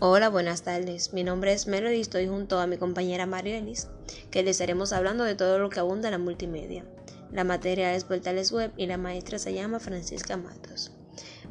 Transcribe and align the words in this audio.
Hola, 0.00 0.28
buenas 0.28 0.62
tardes. 0.62 1.12
Mi 1.12 1.22
nombre 1.22 1.52
es 1.52 1.68
Melody 1.68 1.98
y 1.98 2.00
estoy 2.00 2.26
junto 2.26 2.58
a 2.58 2.66
mi 2.66 2.76
compañera 2.78 3.26
Marielis, 3.26 3.86
que 4.32 4.42
les 4.42 4.56
estaremos 4.56 4.92
hablando 4.92 5.22
de 5.22 5.36
todo 5.36 5.60
lo 5.60 5.70
que 5.70 5.78
abunda 5.78 6.08
en 6.08 6.12
la 6.12 6.18
multimedia. 6.18 6.84
La 7.30 7.44
materia 7.44 7.94
es 7.94 8.02
portales 8.02 8.50
web 8.50 8.72
y 8.76 8.86
la 8.86 8.98
maestra 8.98 9.38
se 9.38 9.54
llama 9.54 9.78
Francisca 9.78 10.36
Matos. 10.36 10.90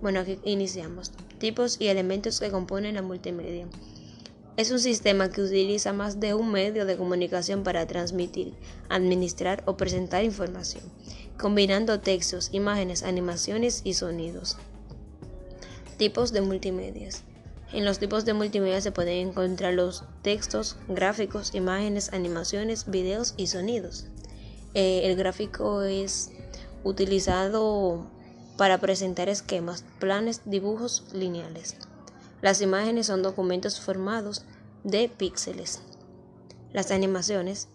Bueno, 0.00 0.20
aquí 0.20 0.38
iniciamos. 0.44 1.12
Tipos 1.38 1.78
y 1.82 1.88
elementos 1.88 2.40
que 2.40 2.50
componen 2.50 2.94
la 2.94 3.02
multimedia. 3.02 3.68
Es 4.56 4.70
un 4.70 4.78
sistema 4.80 5.28
que 5.28 5.42
utiliza 5.42 5.92
más 5.92 6.18
de 6.18 6.32
un 6.32 6.50
medio 6.50 6.86
de 6.86 6.96
comunicación 6.96 7.62
para 7.62 7.86
transmitir, 7.86 8.54
administrar 8.88 9.62
o 9.66 9.76
presentar 9.76 10.24
información, 10.24 10.82
combinando 11.38 12.00
textos, 12.00 12.48
imágenes, 12.52 13.02
animaciones 13.02 13.82
y 13.84 13.92
sonidos. 13.92 14.56
Tipos 15.98 16.32
de 16.32 16.40
multimedias. 16.40 17.22
En 17.72 17.84
los 17.84 18.00
tipos 18.00 18.24
de 18.24 18.34
multimedia 18.34 18.80
se 18.80 18.90
pueden 18.90 19.28
encontrar 19.28 19.74
los 19.74 20.04
textos, 20.22 20.76
gráficos, 20.88 21.54
imágenes, 21.54 22.12
animaciones, 22.12 22.90
videos 22.90 23.34
y 23.36 23.46
sonidos. 23.46 24.06
Eh, 24.74 25.02
el 25.04 25.16
gráfico 25.16 25.82
es 25.82 26.30
utilizado 26.82 28.10
para 28.56 28.78
presentar 28.78 29.28
esquemas, 29.28 29.84
planes, 30.00 30.42
dibujos 30.46 31.04
lineales. 31.12 31.76
Las 32.42 32.60
imágenes 32.60 33.06
son 33.06 33.22
documentos 33.22 33.80
formados 33.80 34.44
de 34.82 35.08
píxeles. 35.08 35.80
Las 36.72 36.90
animaciones, 36.90 37.68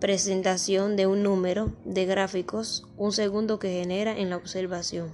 presentación 0.00 0.96
de 0.96 1.06
un 1.06 1.22
número 1.22 1.72
de 1.84 2.04
gráficos, 2.06 2.84
un 2.96 3.12
segundo 3.12 3.58
que 3.58 3.70
genera 3.70 4.18
en 4.18 4.30
la 4.30 4.36
observación. 4.36 5.10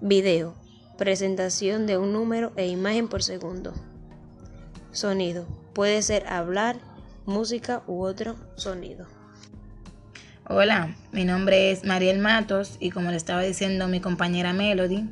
Video, 0.00 0.54
presentación 0.98 1.86
de 1.86 1.96
un 1.96 2.12
número 2.12 2.52
e 2.56 2.66
imagen 2.66 3.08
por 3.08 3.22
segundo. 3.22 3.72
Sonido. 4.92 5.46
Puede 5.72 6.02
ser 6.02 6.26
hablar, 6.26 6.76
música 7.24 7.82
u 7.86 8.02
otro 8.02 8.34
sonido. 8.56 9.06
Hola, 10.48 10.96
mi 11.12 11.24
nombre 11.24 11.70
es 11.70 11.84
Mariel 11.84 12.18
Matos 12.18 12.76
y 12.80 12.90
como 12.90 13.10
le 13.10 13.16
estaba 13.16 13.42
diciendo 13.42 13.86
mi 13.86 14.00
compañera 14.00 14.52
Melody, 14.52 15.08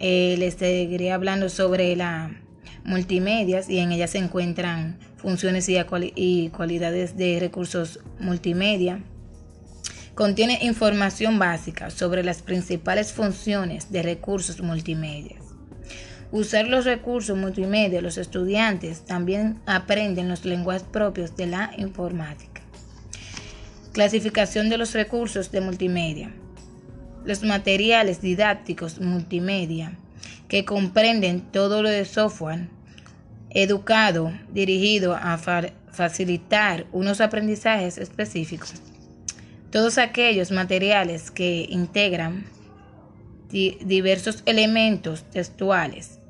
eh, 0.00 0.34
les 0.38 0.54
seguiré 0.54 1.12
hablando 1.12 1.48
sobre 1.48 1.94
la 1.94 2.32
multimedias 2.84 3.70
y 3.70 3.78
en 3.78 3.92
ella 3.92 4.08
se 4.08 4.18
encuentran 4.18 4.98
funciones 5.16 5.68
y 5.68 6.48
cualidades 6.50 7.16
de 7.16 7.38
recursos 7.40 8.00
multimedia 8.18 9.00
Contiene 10.14 10.60
información 10.62 11.40
básica 11.40 11.90
sobre 11.90 12.22
las 12.22 12.40
principales 12.40 13.12
funciones 13.12 13.90
de 13.90 14.00
recursos 14.04 14.60
multimedia. 14.60 15.34
Usar 16.30 16.68
los 16.68 16.84
recursos 16.84 17.36
multimedia, 17.36 18.00
los 18.00 18.16
estudiantes 18.16 19.04
también 19.04 19.60
aprenden 19.66 20.28
los 20.28 20.44
lenguajes 20.44 20.84
propios 20.84 21.36
de 21.36 21.48
la 21.48 21.72
informática. 21.78 22.62
Clasificación 23.92 24.68
de 24.68 24.78
los 24.78 24.92
recursos 24.92 25.50
de 25.50 25.60
multimedia. 25.60 26.30
Los 27.24 27.42
materiales 27.42 28.20
didácticos 28.20 29.00
multimedia 29.00 29.98
que 30.46 30.64
comprenden 30.64 31.40
todo 31.40 31.82
lo 31.82 31.88
de 31.88 32.04
software 32.04 32.68
educado 33.50 34.32
dirigido 34.52 35.16
a 35.16 35.38
facilitar 35.90 36.86
unos 36.92 37.20
aprendizajes 37.20 37.98
específicos 37.98 38.74
todos 39.74 39.98
aquellos 39.98 40.52
materiales 40.52 41.32
que 41.32 41.66
integran 41.68 42.46
diversos 43.50 44.44
elementos 44.46 45.24
textuales, 45.32 46.20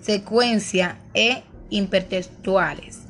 secuencia 0.00 0.98
e 1.14 1.44
hipertextuales 1.70 3.02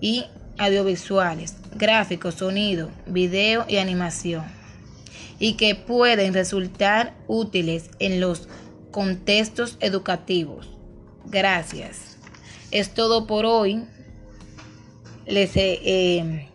y 0.00 0.24
audiovisuales, 0.58 1.54
gráficos, 1.76 2.34
sonido, 2.34 2.90
video 3.06 3.66
y 3.68 3.76
animación, 3.76 4.42
y 5.38 5.52
que 5.52 5.76
pueden 5.76 6.34
resultar 6.34 7.14
útiles 7.28 7.88
en 8.00 8.20
los 8.20 8.48
contextos 8.90 9.76
educativos. 9.78 10.76
Gracias. 11.26 12.16
Es 12.72 12.92
todo 12.94 13.28
por 13.28 13.46
hoy. 13.46 13.84
Les 15.24 15.52
eh, 15.54 16.48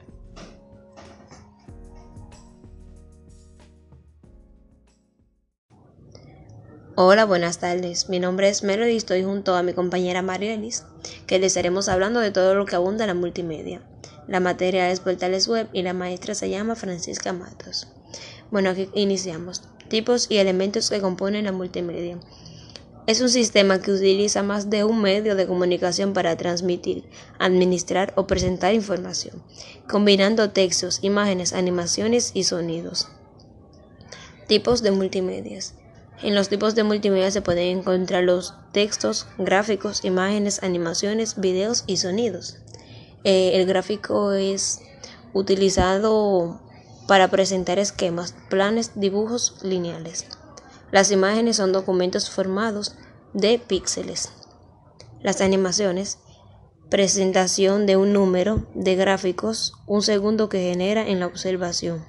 Hola, 7.04 7.26
buenas 7.26 7.58
tardes. 7.58 8.10
Mi 8.10 8.20
nombre 8.20 8.48
es 8.48 8.62
Melody 8.62 8.92
y 8.92 8.98
estoy 8.98 9.24
junto 9.24 9.56
a 9.56 9.64
mi 9.64 9.74
compañera 9.74 10.22
Marielis, 10.22 10.84
que 11.26 11.40
les 11.40 11.48
estaremos 11.48 11.90
hablando 11.90 12.20
de 12.20 12.30
todo 12.30 12.54
lo 12.54 12.68
que 12.68 12.76
abunda 12.76 13.06
en 13.06 13.08
la 13.08 13.16
multimedia. 13.16 13.82
La 14.28 14.40
materia 14.40 14.92
es 14.92 15.00
portales 15.00 15.48
web 15.48 15.68
y 15.74 15.82
la 15.82 15.94
maestra 15.94 16.36
se 16.36 16.52
llama 16.52 16.76
Francisca 16.76 17.34
Matos. 17.34 17.88
Bueno, 18.52 18.70
aquí 18.70 18.88
iniciamos. 18.94 19.64
Tipos 19.88 20.28
y 20.30 20.38
elementos 20.38 20.92
que 20.92 21.02
componen 21.02 21.46
la 21.46 21.52
multimedia. 21.52 22.20
Es 23.08 23.20
un 23.20 23.30
sistema 23.30 23.82
que 23.82 23.94
utiliza 23.94 24.44
más 24.44 24.70
de 24.70 24.84
un 24.84 25.02
medio 25.02 25.36
de 25.36 25.48
comunicación 25.48 26.14
para 26.14 26.38
transmitir, 26.38 27.10
administrar 27.40 28.14
o 28.16 28.28
presentar 28.28 28.76
información, 28.76 29.42
combinando 29.90 30.52
textos, 30.52 31.00
imágenes, 31.02 31.54
animaciones 31.54 32.30
y 32.36 32.44
sonidos. 32.44 33.08
Tipos 34.46 34.84
de 34.84 34.92
multimedias. 34.92 35.81
En 36.24 36.36
los 36.36 36.50
tipos 36.50 36.76
de 36.76 36.84
multimedia 36.84 37.32
se 37.32 37.42
pueden 37.42 37.80
encontrar 37.80 38.24
los 38.24 38.54
textos, 38.72 39.26
gráficos, 39.40 40.06
imágenes, 40.06 40.62
animaciones, 40.62 41.40
videos 41.40 41.84
y 41.88 41.98
sonidos. 41.98 42.58
Eh, 43.24 43.52
el 43.56 43.66
gráfico 43.66 44.32
es 44.34 44.82
utilizado 45.34 46.62
para 47.08 47.30
presentar 47.30 47.80
esquemas, 47.80 48.36
planes, 48.50 48.92
dibujos 48.96 49.56
lineales. 49.64 50.26
Las 50.92 51.12
imágenes 51.12 51.56
son 51.56 51.72
documentos 51.72 52.30
formados 52.30 52.96
de 53.34 53.58
píxeles. 53.60 54.30
Las 55.22 55.42
animaciones, 55.42 56.20
presentación 56.90 57.86
de 57.86 57.96
un 57.96 58.14
número 58.14 58.68
de 58.76 58.96
gráficos, 58.96 59.74
un 59.88 60.02
segundo 60.02 60.50
que 60.50 60.70
genera 60.70 61.08
en 61.08 61.20
la 61.20 61.28
observación. 61.28 62.06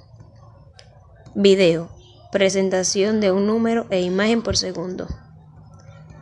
Video, 1.33 1.89
presentación 2.33 3.21
de 3.21 3.31
un 3.31 3.45
número 3.45 3.85
e 3.91 4.01
imagen 4.01 4.41
por 4.41 4.57
segundo. 4.57 5.07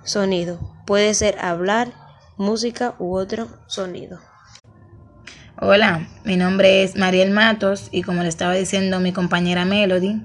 Sonido. 0.03 0.59
Puede 0.85 1.13
ser 1.13 1.39
hablar, 1.39 1.93
música 2.37 2.95
u 2.99 3.15
otro 3.15 3.47
sonido. 3.67 4.19
Hola, 5.57 6.09
mi 6.25 6.35
nombre 6.35 6.83
es 6.83 6.97
Mariel 6.97 7.31
Matos 7.31 7.87
y 7.93 8.01
como 8.03 8.23
le 8.23 8.29
estaba 8.29 8.53
diciendo 8.53 8.99
mi 8.99 9.13
compañera 9.13 9.63
Melody, 9.63 10.21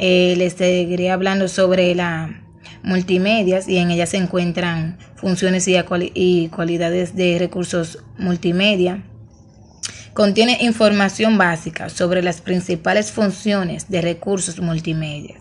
eh, 0.00 0.34
les 0.36 0.54
seguiré 0.54 1.12
hablando 1.12 1.46
sobre 1.46 1.94
la 1.94 2.42
multimedias 2.82 3.68
y 3.68 3.78
en 3.78 3.92
ella 3.92 4.06
se 4.06 4.16
encuentran 4.16 4.98
funciones 5.14 5.68
y 5.68 6.48
cualidades 6.48 7.14
de 7.14 7.38
recursos 7.38 8.02
multimedia 8.18 9.04
Contiene 10.14 10.58
información 10.60 11.38
básica 11.38 11.88
sobre 11.88 12.22
las 12.22 12.40
principales 12.40 13.10
funciones 13.10 13.90
de 13.90 14.00
recursos 14.00 14.60
multimedia. 14.60 15.34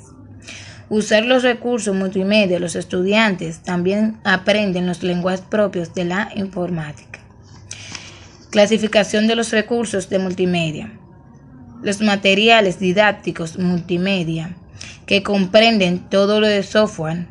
Usar 0.89 1.25
los 1.25 1.43
recursos 1.43 1.95
multimedia, 1.95 2.59
los 2.59 2.75
estudiantes 2.75 3.61
también 3.61 4.17
aprenden 4.23 4.87
los 4.87 5.03
lenguajes 5.03 5.41
propios 5.41 5.93
de 5.93 6.05
la 6.05 6.31
informática. 6.35 7.19
Clasificación 8.49 9.27
de 9.27 9.35
los 9.35 9.51
recursos 9.51 10.09
de 10.09 10.17
multimedia. 10.17 10.91
Los 11.83 12.01
materiales 12.01 12.79
didácticos 12.79 13.59
multimedia 13.59 14.55
que 15.05 15.21
comprenden 15.21 15.99
todo 16.09 16.39
lo 16.39 16.47
de 16.47 16.63
software 16.63 17.27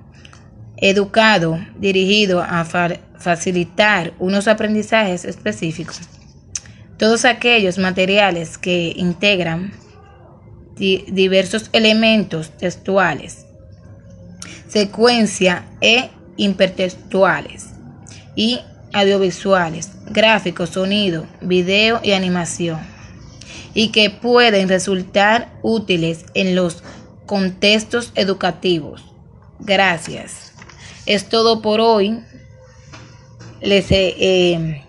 educado 0.76 1.58
dirigido 1.76 2.40
a 2.40 2.64
facilitar 2.64 4.12
unos 4.20 4.46
aprendizajes 4.46 5.24
específicos 5.24 6.02
todos 7.02 7.24
aquellos 7.24 7.78
materiales 7.78 8.58
que 8.58 8.92
integran 8.94 9.72
diversos 10.76 11.68
elementos 11.72 12.56
textuales, 12.56 13.44
secuencia 14.68 15.66
e 15.80 16.10
hipertextuales 16.36 17.70
y 18.36 18.60
audiovisuales, 18.92 19.90
gráficos, 20.12 20.70
sonido, 20.70 21.26
video 21.40 21.98
y 22.04 22.12
animación, 22.12 22.78
y 23.74 23.88
que 23.88 24.08
pueden 24.08 24.68
resultar 24.68 25.58
útiles 25.62 26.24
en 26.34 26.54
los 26.54 26.84
contextos 27.26 28.12
educativos. 28.14 29.02
Gracias. 29.58 30.52
Es 31.06 31.28
todo 31.28 31.62
por 31.62 31.80
hoy. 31.80 32.20
Les 33.60 33.86
eh, 33.90 34.84